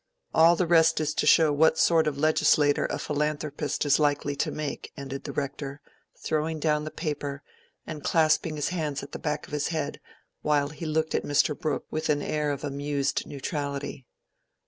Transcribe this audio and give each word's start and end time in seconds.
All 0.33 0.55
the 0.55 0.65
rest 0.65 0.99
is 0.99 1.13
to 1.13 1.27
show 1.27 1.53
what 1.53 1.77
sort 1.77 2.07
of 2.07 2.17
legislator 2.17 2.87
a 2.87 2.97
philanthropist 2.97 3.85
is 3.85 3.99
likely 3.99 4.35
to 4.37 4.49
make," 4.49 4.91
ended 4.97 5.25
the 5.25 5.31
Rector, 5.31 5.79
throwing 6.17 6.59
down 6.59 6.85
the 6.85 6.89
paper, 6.89 7.43
and 7.85 8.03
clasping 8.03 8.55
his 8.55 8.69
hands 8.69 9.03
at 9.03 9.11
the 9.11 9.19
back 9.19 9.45
of 9.45 9.53
his 9.53 9.67
head, 9.67 9.99
while 10.41 10.69
he 10.69 10.87
looked 10.87 11.13
at 11.13 11.21
Mr. 11.21 11.55
Brooke 11.55 11.85
with 11.91 12.09
an 12.09 12.23
air 12.23 12.49
of 12.49 12.63
amused 12.63 13.27
neutrality. 13.27 14.07